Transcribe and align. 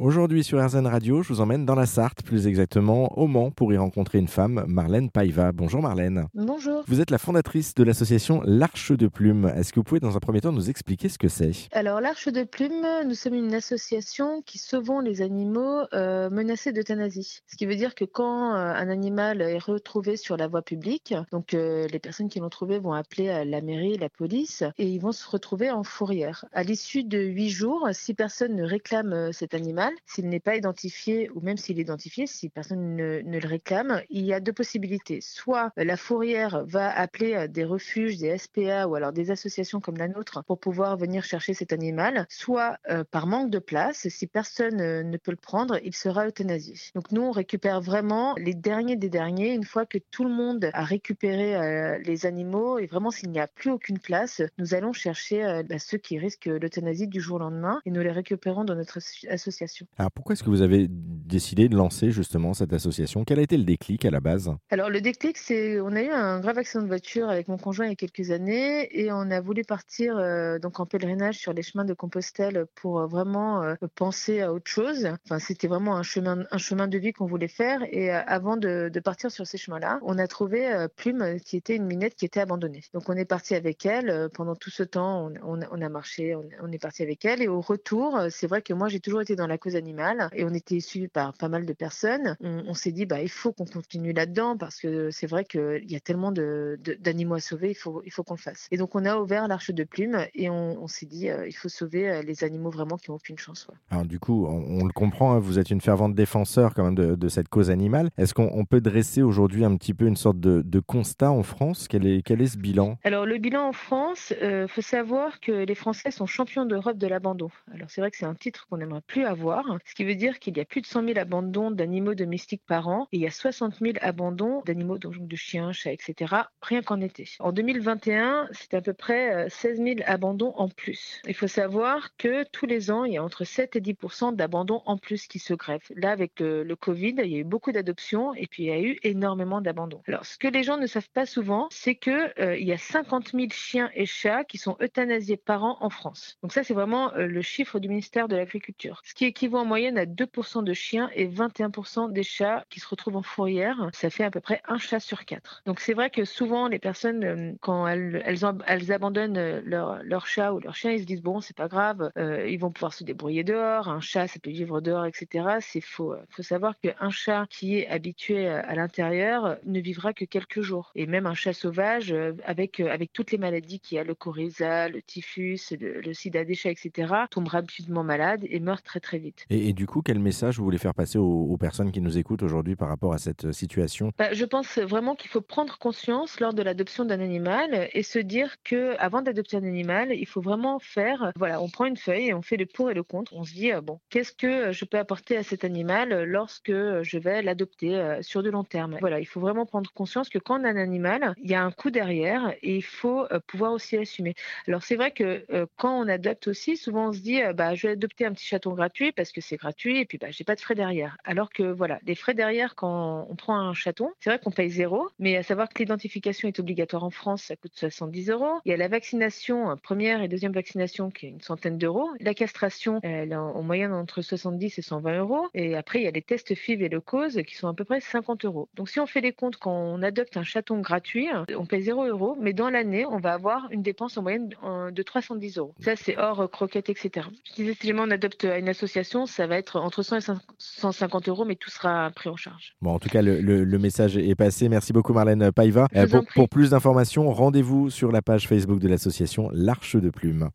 Aujourd'hui 0.00 0.42
sur 0.42 0.64
RZN 0.64 0.86
Radio, 0.86 1.22
je 1.22 1.28
vous 1.28 1.42
emmène 1.42 1.66
dans 1.66 1.74
la 1.74 1.84
Sarthe, 1.84 2.22
plus 2.22 2.46
exactement 2.46 3.18
au 3.18 3.26
Mans, 3.26 3.50
pour 3.50 3.70
y 3.70 3.76
rencontrer 3.76 4.16
une 4.16 4.28
femme, 4.28 4.64
Marlène 4.66 5.10
Paiva. 5.10 5.52
Bonjour 5.52 5.82
Marlène. 5.82 6.26
Bonjour. 6.32 6.84
Vous 6.86 7.02
êtes 7.02 7.10
la 7.10 7.18
fondatrice 7.18 7.74
de 7.74 7.84
l'association 7.84 8.40
L'Arche 8.46 8.92
de 8.92 9.08
Plume. 9.08 9.52
Est-ce 9.54 9.74
que 9.74 9.78
vous 9.78 9.84
pouvez 9.84 10.00
dans 10.00 10.16
un 10.16 10.20
premier 10.20 10.40
temps 10.40 10.52
nous 10.52 10.70
expliquer 10.70 11.10
ce 11.10 11.18
que 11.18 11.28
c'est? 11.28 11.52
Alors 11.72 12.00
l'Arche 12.00 12.28
de 12.28 12.44
Plume, 12.44 12.86
nous 13.04 13.12
sommes 13.12 13.34
une 13.34 13.52
association 13.52 14.40
qui 14.40 14.56
sauvons 14.56 15.00
les 15.00 15.20
animaux 15.20 15.82
euh, 15.92 16.30
menacés 16.30 16.72
d'euthanasie. 16.72 17.42
Ce 17.46 17.56
qui 17.56 17.66
veut 17.66 17.76
dire 17.76 17.94
que 17.94 18.06
quand 18.06 18.54
euh, 18.54 18.56
un 18.56 18.88
animal 18.88 19.42
est 19.42 19.58
retrouvé 19.58 20.16
sur 20.16 20.38
la 20.38 20.48
voie 20.48 20.62
publique, 20.62 21.14
donc 21.30 21.52
euh, 21.52 21.86
les 21.88 21.98
personnes 21.98 22.30
qui 22.30 22.40
l'ont 22.40 22.48
trouvé 22.48 22.78
vont 22.78 22.94
appeler 22.94 23.44
la 23.44 23.60
mairie, 23.60 23.98
la 23.98 24.08
police, 24.08 24.64
et 24.78 24.86
ils 24.86 24.98
vont 24.98 25.12
se 25.12 25.28
retrouver 25.28 25.70
en 25.70 25.82
fourrière. 25.82 26.46
À 26.52 26.62
l'issue 26.62 27.04
de 27.04 27.18
huit 27.18 27.50
jours, 27.50 27.86
si 27.92 28.14
personne 28.14 28.56
ne 28.56 28.64
réclame 28.64 29.30
cet 29.34 29.52
animal, 29.52 29.89
s'il 30.06 30.28
n'est 30.28 30.40
pas 30.40 30.56
identifié, 30.56 31.30
ou 31.34 31.40
même 31.40 31.56
s'il 31.56 31.78
est 31.78 31.82
identifié, 31.82 32.26
si 32.26 32.48
personne 32.48 32.96
ne, 32.96 33.20
le 33.22 33.48
réclame, 33.48 34.02
il 34.10 34.24
y 34.24 34.32
a 34.32 34.40
deux 34.40 34.52
possibilités. 34.52 35.20
Soit 35.20 35.72
la 35.76 35.96
fourrière 35.96 36.64
va 36.66 36.90
appeler 36.90 37.48
des 37.48 37.64
refuges, 37.64 38.18
des 38.18 38.36
SPA 38.36 38.86
ou 38.86 38.94
alors 38.94 39.12
des 39.12 39.30
associations 39.30 39.80
comme 39.80 39.96
la 39.96 40.08
nôtre 40.08 40.44
pour 40.44 40.58
pouvoir 40.58 40.96
venir 40.96 41.24
chercher 41.24 41.54
cet 41.54 41.72
animal, 41.72 42.26
soit 42.28 42.76
euh, 42.88 43.04
par 43.10 43.26
manque 43.26 43.50
de 43.50 43.58
place, 43.58 44.08
si 44.08 44.26
personne 44.26 44.80
euh, 44.80 45.02
ne 45.02 45.16
peut 45.16 45.30
le 45.30 45.36
prendre, 45.36 45.78
il 45.82 45.94
sera 45.94 46.26
euthanasié. 46.26 46.74
Donc 46.94 47.12
nous, 47.12 47.22
on 47.22 47.30
récupère 47.30 47.80
vraiment 47.80 48.34
les 48.36 48.54
derniers 48.54 48.96
des 48.96 49.08
derniers 49.08 49.54
une 49.54 49.64
fois 49.64 49.86
que 49.86 49.98
tout 50.10 50.24
le 50.24 50.30
monde 50.30 50.70
a 50.72 50.84
récupéré 50.84 51.56
euh, 51.56 51.98
les 51.98 52.26
animaux 52.26 52.78
et 52.78 52.86
vraiment 52.86 53.10
s'il 53.10 53.30
n'y 53.30 53.40
a 53.40 53.46
plus 53.46 53.70
aucune 53.70 53.98
place, 53.98 54.42
nous 54.58 54.74
allons 54.74 54.92
chercher 54.92 55.62
bah, 55.68 55.78
ceux 55.78 55.98
qui 55.98 56.18
risquent 56.18 56.46
l'euthanasie 56.46 57.06
du 57.06 57.20
jour 57.20 57.36
au 57.36 57.38
lendemain 57.40 57.80
et 57.84 57.90
nous 57.90 58.00
les 58.00 58.10
récupérons 58.10 58.64
dans 58.64 58.74
notre 58.74 58.98
association. 59.28 59.79
Alors 59.98 60.10
pourquoi 60.12 60.34
est-ce 60.34 60.42
que 60.42 60.50
vous 60.50 60.62
avez 60.62 60.86
décidé 60.88 61.68
de 61.68 61.76
lancer 61.76 62.10
justement 62.10 62.54
cette 62.54 62.72
association? 62.72 63.24
Quel 63.24 63.38
a 63.38 63.42
été 63.42 63.56
le 63.56 63.64
déclic 63.64 64.04
à 64.04 64.10
la 64.10 64.20
base? 64.20 64.52
Alors 64.70 64.90
le 64.90 65.00
déclic, 65.00 65.38
c'est 65.38 65.80
on 65.80 65.92
a 65.92 66.02
eu 66.02 66.10
un 66.10 66.40
grave 66.40 66.58
accident 66.58 66.82
de 66.82 66.88
voiture 66.88 67.28
avec 67.28 67.48
mon 67.48 67.56
conjoint 67.56 67.86
il 67.86 67.90
y 67.90 67.92
a 67.92 67.96
quelques 67.96 68.30
années 68.30 68.88
et 68.98 69.12
on 69.12 69.30
a 69.30 69.40
voulu 69.40 69.64
partir 69.64 70.16
euh, 70.18 70.58
donc 70.58 70.80
en 70.80 70.86
pèlerinage 70.86 71.36
sur 71.36 71.52
les 71.52 71.62
chemins 71.62 71.84
de 71.84 71.94
Compostelle 71.94 72.66
pour 72.74 73.00
euh, 73.00 73.06
vraiment 73.06 73.62
euh, 73.62 73.74
penser 73.94 74.40
à 74.40 74.52
autre 74.52 74.70
chose. 74.70 75.08
Enfin, 75.24 75.38
c'était 75.38 75.68
vraiment 75.68 75.96
un 75.96 76.02
chemin, 76.02 76.44
un 76.50 76.58
chemin 76.58 76.88
de 76.88 76.98
vie 76.98 77.12
qu'on 77.12 77.26
voulait 77.26 77.48
faire 77.48 77.82
et 77.90 78.10
avant 78.10 78.56
de, 78.56 78.90
de, 78.92 79.00
partir 79.00 79.30
sur 79.30 79.46
ces 79.46 79.58
chemins-là, 79.58 79.98
on 80.02 80.18
a 80.18 80.26
trouvé 80.26 80.86
Plume 80.96 81.38
qui 81.40 81.56
était 81.56 81.76
une 81.76 81.86
minette 81.86 82.14
qui 82.14 82.24
était 82.24 82.40
abandonnée. 82.40 82.82
Donc 82.92 83.08
on 83.08 83.14
est 83.14 83.24
parti 83.24 83.54
avec 83.54 83.86
elle 83.86 84.28
pendant 84.34 84.54
tout 84.54 84.70
ce 84.70 84.82
temps, 84.82 85.30
on, 85.42 85.58
on, 85.58 85.60
on 85.70 85.82
a 85.82 85.88
marché, 85.88 86.34
on, 86.34 86.48
on, 86.62 86.70
est 86.72 86.78
parti 86.78 87.02
avec 87.02 87.24
elle 87.24 87.42
et 87.42 87.48
au 87.48 87.60
retour, 87.60 88.18
c'est 88.30 88.46
vrai 88.46 88.62
que 88.62 88.72
moi 88.72 88.88
j'ai 88.88 89.00
toujours 89.00 89.20
été 89.20 89.36
dans 89.36 89.46
la 89.46 89.58
cause 89.58 89.69
animale 89.76 90.28
et 90.32 90.44
on 90.44 90.54
était 90.54 90.80
suivi 90.80 91.08
par 91.08 91.34
pas 91.34 91.48
mal 91.48 91.66
de 91.66 91.72
personnes. 91.72 92.36
On, 92.40 92.64
on 92.66 92.74
s'est 92.74 92.92
dit 92.92 93.06
bah 93.06 93.22
il 93.22 93.28
faut 93.28 93.52
qu'on 93.52 93.66
continue 93.66 94.12
là-dedans 94.12 94.56
parce 94.56 94.80
que 94.80 95.10
c'est 95.10 95.26
vrai 95.26 95.44
qu'il 95.44 95.90
y 95.90 95.96
a 95.96 96.00
tellement 96.00 96.32
d'animaux 96.32 97.34
de, 97.34 97.38
à 97.38 97.40
sauver, 97.40 97.70
il 97.70 97.74
faut, 97.74 98.02
il 98.04 98.12
faut 98.12 98.22
qu'on 98.22 98.34
le 98.34 98.40
fasse. 98.40 98.68
Et 98.70 98.76
donc 98.76 98.94
on 98.94 99.04
a 99.04 99.16
ouvert 99.16 99.48
l'arche 99.48 99.70
de 99.70 99.84
plume 99.84 100.24
et 100.34 100.50
on, 100.50 100.86
s'est 100.86 101.06
dit 101.06 101.28
euh, 101.28 101.46
il 101.46 101.52
faut 101.52 101.68
sauver 101.68 102.10
euh, 102.10 102.22
les 102.22 102.44
animaux 102.44 102.70
vraiment 102.70 102.96
qui 102.96 103.10
n'ont 103.10 103.16
aucune 103.16 103.38
chance. 103.38 103.68
Alors 103.90 104.04
du 104.04 104.18
coup, 104.18 104.46
on, 104.46 104.84
le 104.84 104.92
comprend, 104.92 105.32
hein, 105.32 105.38
vous 105.38 105.58
êtes 105.58 105.70
une 105.70 105.80
fervente 105.80 106.14
défenseur 106.14 106.74
quand 106.74 106.84
même 106.84 106.94
de, 106.94 107.28
cette 107.28 107.48
cause 107.48 107.70
animale. 107.70 108.10
Est-ce 108.18 108.34
qu'on 108.34 108.64
peut 108.64 108.80
dresser 108.80 109.22
aujourd'hui 109.22 109.64
un 109.64 109.76
petit 109.76 109.94
peu 109.94 110.06
une 110.06 110.16
sorte 110.16 110.40
de, 110.40 110.80
constat 110.80 111.30
en 111.30 111.42
France? 111.42 111.86
Quel 111.88 112.06
est, 112.06 112.22
quel 112.22 112.40
est 112.40 112.46
ce 112.46 112.58
bilan? 112.58 112.98
Alors 113.04 113.26
le 113.26 113.38
bilan 113.38 113.68
en 113.68 113.72
France, 113.72 114.32
il 114.40 114.44
euh, 114.44 114.68
faut 114.68 114.80
savoir 114.80 115.40
que 115.40 115.52
les 115.52 115.74
Français 115.74 116.10
sont 116.10 116.26
champions 116.26 116.64
d'Europe 116.64 116.98
de 116.98 117.06
l'abandon. 117.06 117.50
Alors 117.72 117.90
c'est 117.90 118.00
vrai 118.00 118.10
que 118.10 118.16
c'est 118.16 118.26
un 118.26 118.34
titre 118.34 118.66
qu'on 118.68 118.78
n'aimerait 118.78 119.02
plus 119.06 119.24
avoir, 119.24 119.59
ce 119.84 119.94
qui 119.94 120.04
veut 120.04 120.14
dire 120.14 120.38
qu'il 120.38 120.56
y 120.56 120.60
a 120.60 120.64
plus 120.64 120.80
de 120.80 120.86
100 120.86 121.04
000 121.04 121.18
abandons 121.18 121.70
d'animaux 121.70 122.14
domestiques 122.14 122.62
par 122.66 122.88
an 122.88 123.08
et 123.12 123.16
il 123.16 123.22
y 123.22 123.26
a 123.26 123.30
60 123.30 123.78
000 123.80 123.94
abandons 124.00 124.62
d'animaux, 124.66 124.98
donc 124.98 125.26
de 125.26 125.36
chiens, 125.36 125.72
chats, 125.72 125.92
etc., 125.92 126.34
rien 126.62 126.82
qu'en 126.82 127.00
été. 127.00 127.28
En 127.38 127.52
2021, 127.52 128.48
c'est 128.52 128.74
à 128.74 128.80
peu 128.80 128.92
près 128.92 129.48
16 129.48 129.78
000 129.78 130.00
abandons 130.06 130.52
en 130.56 130.68
plus. 130.68 131.20
Il 131.26 131.34
faut 131.34 131.46
savoir 131.46 132.16
que 132.16 132.44
tous 132.50 132.66
les 132.66 132.90
ans, 132.90 133.04
il 133.04 133.14
y 133.14 133.16
a 133.18 133.24
entre 133.24 133.44
7 133.44 133.76
et 133.76 133.80
10% 133.80 134.34
d'abandons 134.34 134.82
en 134.86 134.96
plus 134.96 135.26
qui 135.26 135.38
se 135.38 135.54
greffent. 135.54 135.92
Là, 135.96 136.10
avec 136.10 136.40
le, 136.40 136.74
Covid, 136.74 137.14
il 137.18 137.30
y 137.30 137.36
a 137.36 137.38
eu 137.38 137.44
beaucoup 137.44 137.72
d'adoptions 137.72 138.34
et 138.34 138.46
puis 138.46 138.64
il 138.64 138.66
y 138.66 138.72
a 138.72 138.80
eu 138.80 138.98
énormément 139.02 139.60
d'abandons. 139.60 140.02
Alors, 140.06 140.24
ce 140.24 140.38
que 140.38 140.48
les 140.48 140.62
gens 140.62 140.78
ne 140.78 140.86
savent 140.86 141.10
pas 141.12 141.26
souvent, 141.26 141.68
c'est 141.70 141.94
que 141.94 142.40
euh, 142.40 142.56
il 142.56 142.66
y 142.66 142.72
a 142.72 142.78
50 142.78 143.32
000 143.32 143.48
chiens 143.50 143.90
et 143.94 144.06
chats 144.06 144.44
qui 144.44 144.58
sont 144.58 144.76
euthanasiés 144.80 145.36
par 145.36 145.64
an 145.64 145.76
en 145.80 145.90
France. 145.90 146.38
Donc 146.42 146.52
ça, 146.52 146.62
c'est 146.62 146.74
vraiment 146.74 147.12
euh, 147.14 147.26
le 147.26 147.42
chiffre 147.42 147.78
du 147.78 147.88
ministère 147.88 148.28
de 148.28 148.36
l'Agriculture, 148.36 149.02
ce 149.04 149.14
qui 149.14 149.24
équivaut 149.24 149.49
en 149.58 149.64
moyenne 149.64 149.98
à 149.98 150.06
2% 150.06 150.64
de 150.64 150.72
chiens 150.72 151.10
et 151.14 151.28
21% 151.28 152.12
des 152.12 152.22
chats 152.22 152.64
qui 152.70 152.80
se 152.80 152.88
retrouvent 152.88 153.16
en 153.16 153.22
fourrière. 153.22 153.90
Ça 153.92 154.10
fait 154.10 154.24
à 154.24 154.30
peu 154.30 154.40
près 154.40 154.60
un 154.68 154.78
chat 154.78 155.00
sur 155.00 155.24
quatre. 155.24 155.62
Donc 155.66 155.80
c'est 155.80 155.94
vrai 155.94 156.10
que 156.10 156.24
souvent 156.24 156.68
les 156.68 156.78
personnes, 156.78 157.24
euh, 157.24 157.52
quand 157.60 157.86
elles, 157.86 158.44
abandonnent 158.92 159.60
leur 159.64 160.02
leur, 160.02 160.26
chat 160.26 160.52
ou 160.52 160.60
leur 160.60 160.74
chien, 160.74 160.92
ils 160.92 161.00
se 161.00 161.06
disent 161.06 161.22
bon, 161.22 161.40
c'est 161.40 161.56
pas 161.56 161.68
grave, 161.68 162.10
euh, 162.16 162.48
ils 162.48 162.58
vont 162.58 162.70
pouvoir 162.70 162.92
se 162.92 163.04
débrouiller 163.04 163.44
dehors, 163.44 163.88
un 163.88 164.00
chat, 164.00 164.28
ça 164.28 164.38
peut 164.40 164.50
vivre 164.50 164.80
dehors, 164.80 165.06
etc. 165.06 165.58
C'est 165.60 165.80
faux. 165.80 166.14
Il 166.14 166.34
faut 166.34 166.42
savoir 166.42 166.78
qu'un 166.80 167.10
chat 167.10 167.46
qui 167.50 167.78
est 167.78 167.88
habitué 167.88 168.48
à 168.48 168.74
l'intérieur 168.74 169.56
ne 169.64 169.80
vivra 169.80 170.12
que 170.12 170.24
quelques 170.24 170.60
jours. 170.60 170.92
Et 170.94 171.06
même 171.06 171.26
un 171.26 171.34
chat 171.34 171.52
sauvage, 171.52 172.12
euh, 172.12 172.32
avec, 172.44 172.80
euh, 172.80 172.96
toutes 173.12 173.32
les 173.32 173.38
maladies 173.38 173.80
qu'il 173.80 173.96
y 173.96 173.98
a, 173.98 174.04
le 174.04 174.14
coryza, 174.14 174.88
le 174.88 175.02
typhus, 175.02 175.60
le, 175.78 176.12
sida 176.12 176.44
des 176.44 176.54
chats, 176.54 176.70
etc., 176.70 177.12
tombe 177.30 177.48
rapidement 177.48 178.04
malade 178.04 178.44
et 178.48 178.60
meurt 178.60 178.84
très 178.84 179.00
très 179.00 179.18
vite. 179.18 179.29
Et, 179.50 179.72
du 179.72 179.86
coup, 179.86 180.02
quel 180.02 180.18
message 180.18 180.58
vous 180.58 180.64
voulez 180.64 180.78
faire 180.78 180.94
passer 180.94 181.18
aux, 181.18 181.56
personnes 181.58 181.92
qui 181.92 182.00
nous 182.00 182.16
écoutent 182.16 182.42
aujourd'hui 182.42 182.76
par 182.76 182.88
rapport 182.88 183.12
à 183.12 183.18
cette 183.18 183.52
situation? 183.52 184.12
Bah, 184.18 184.32
Je 184.32 184.44
pense 184.44 184.78
vraiment 184.78 185.14
qu'il 185.14 185.30
faut 185.30 185.40
prendre 185.40 185.78
conscience 185.78 186.40
lors 186.40 186.54
de 186.54 186.62
l'adoption 186.62 187.04
d'un 187.04 187.20
animal 187.20 187.88
et 187.92 188.02
se 188.02 188.18
dire 188.18 188.56
que 188.64 188.96
avant 188.98 189.22
d'adopter 189.22 189.56
un 189.56 189.64
animal, 189.64 190.12
il 190.12 190.26
faut 190.26 190.40
vraiment 190.40 190.78
faire, 190.78 191.32
voilà, 191.36 191.60
on 191.60 191.68
prend 191.68 191.86
une 191.86 191.96
feuille 191.96 192.28
et 192.28 192.34
on 192.34 192.42
fait 192.42 192.56
le 192.56 192.66
pour 192.66 192.90
et 192.90 192.94
le 192.94 193.02
contre. 193.02 193.34
On 193.34 193.44
se 193.44 193.52
dit, 193.52 193.72
euh, 193.72 193.80
bon, 193.80 194.00
qu'est-ce 194.10 194.32
que 194.32 194.72
je 194.72 194.84
peux 194.84 194.98
apporter 194.98 195.36
à 195.36 195.42
cet 195.42 195.64
animal 195.64 196.24
lorsque 196.24 196.70
je 196.70 197.18
vais 197.18 197.42
l'adopter 197.42 197.96
euh, 197.96 198.22
sur 198.22 198.42
de 198.42 198.50
long 198.50 198.64
terme? 198.64 198.96
Voilà, 199.00 199.20
il 199.20 199.26
faut 199.26 199.40
vraiment 199.40 199.66
prendre 199.66 199.90
conscience 199.92 200.28
que 200.28 200.38
quand 200.38 200.60
on 200.60 200.64
a 200.64 200.70
un 200.70 200.76
animal, 200.76 201.34
il 201.42 201.50
y 201.50 201.54
a 201.54 201.62
un 201.62 201.70
coût 201.70 201.90
derrière 201.90 202.54
et 202.62 202.76
il 202.76 202.84
faut 202.84 203.26
euh, 203.32 203.40
pouvoir 203.46 203.72
aussi 203.72 203.96
l'assumer. 203.96 204.34
Alors 204.66 204.82
c'est 204.82 204.96
vrai 204.96 205.10
que 205.10 205.44
quand 205.76 206.00
on 206.00 206.08
adopte 206.08 206.48
aussi, 206.48 206.76
souvent 206.76 207.08
on 207.08 207.12
se 207.12 207.20
dit, 207.20 207.40
bah, 207.54 207.74
je 207.74 207.86
vais 207.86 207.92
adopter 207.94 208.24
un 208.24 208.32
petit 208.32 208.46
chaton 208.46 208.72
gratuit 208.74 209.12
parce 209.20 209.32
que 209.32 209.42
c'est 209.42 209.58
gratuit 209.58 209.98
et 209.98 210.06
puis 210.06 210.16
bah, 210.16 210.28
j'ai 210.30 210.44
pas 210.44 210.54
de 210.54 210.62
frais 210.62 210.74
derrière. 210.74 211.18
Alors 211.24 211.50
que 211.50 211.62
voilà, 211.62 211.98
les 212.06 212.14
frais 212.14 212.32
derrière 212.32 212.74
quand 212.74 213.26
on 213.28 213.34
prend 213.34 213.54
un 213.60 213.74
chaton, 213.74 214.08
c'est 214.18 214.30
vrai 214.30 214.38
qu'on 214.38 214.50
paye 214.50 214.70
zéro, 214.70 215.10
mais 215.18 215.36
à 215.36 215.42
savoir 215.42 215.68
que 215.68 215.78
l'identification 215.78 216.48
est 216.48 216.58
obligatoire 216.58 217.04
en 217.04 217.10
France, 217.10 217.42
ça 217.42 217.56
coûte 217.56 217.72
70 217.74 218.30
euros. 218.30 218.60
Il 218.64 218.70
y 218.70 218.72
a 218.72 218.78
la 218.78 218.88
vaccination 218.88 219.76
première 219.82 220.22
et 220.22 220.28
deuxième 220.28 220.52
vaccination 220.52 221.10
qui 221.10 221.26
est 221.26 221.28
une 221.28 221.42
centaine 221.42 221.76
d'euros. 221.76 222.08
La 222.18 222.32
castration, 222.32 222.98
elle 223.02 223.32
est 223.32 223.36
en 223.36 223.62
moyenne 223.62 223.92
entre 223.92 224.22
70 224.22 224.78
et 224.78 224.80
120 224.80 225.18
euros. 225.18 225.48
Et 225.52 225.76
après, 225.76 226.00
il 226.00 226.04
y 226.04 226.08
a 226.08 226.12
les 226.12 226.22
tests 226.22 226.54
FIV 226.54 226.80
et 226.80 226.88
le 226.88 227.02
cause 227.02 227.42
qui 227.46 227.56
sont 227.56 227.68
à 227.68 227.74
peu 227.74 227.84
près 227.84 228.00
50 228.00 228.46
euros. 228.46 228.70
Donc 228.74 228.88
si 228.88 229.00
on 229.00 229.06
fait 229.06 229.20
les 229.20 229.34
comptes 229.34 229.58
quand 229.58 229.74
on 229.74 230.02
adopte 230.02 230.38
un 230.38 230.44
chaton 230.44 230.80
gratuit, 230.80 231.28
on 231.54 231.66
paye 231.66 231.82
0 231.82 232.06
euros, 232.06 232.38
mais 232.40 232.54
dans 232.54 232.70
l'année, 232.70 233.04
on 233.04 233.18
va 233.18 233.34
avoir 233.34 233.68
une 233.70 233.82
dépense 233.82 234.16
en 234.16 234.22
moyenne 234.22 234.48
de 234.48 235.02
310 235.02 235.58
euros. 235.58 235.74
Ça, 235.80 235.94
c'est 235.94 236.16
hors 236.16 236.50
croquettes, 236.50 236.88
etc. 236.88 237.26
Je 237.44 237.52
disais, 237.56 237.74
si 237.74 237.86
jamais 237.86 238.00
on 238.00 238.10
adopte 238.10 238.44
une 238.44 238.68
association, 238.70 239.09
ça 239.26 239.46
va 239.46 239.56
être 239.56 239.80
entre 239.80 240.02
100 240.02 240.16
et 240.16 240.34
150 240.58 241.28
euros, 241.28 241.44
mais 241.44 241.56
tout 241.56 241.70
sera 241.70 242.10
pris 242.10 242.28
en 242.28 242.36
charge. 242.36 242.74
Bon, 242.80 242.94
en 242.94 242.98
tout 242.98 243.08
cas, 243.08 243.22
le, 243.22 243.40
le, 243.40 243.78
message 243.78 244.16
est 244.16 244.34
passé. 244.34 244.68
Merci 244.68 244.92
beaucoup, 244.92 245.12
Marlène 245.12 245.52
Paiva. 245.52 245.88
Euh, 245.96 246.06
pour, 246.06 246.24
pour, 246.34 246.48
plus 246.48 246.70
d'informations, 246.70 247.30
rendez-vous 247.32 247.90
sur 247.90 248.12
la 248.12 248.22
page 248.22 248.46
Facebook 248.46 248.78
de 248.78 248.88
l'association 248.88 249.50
l'Arche 249.52 249.96
de 249.96 250.10
Plume. 250.10 250.48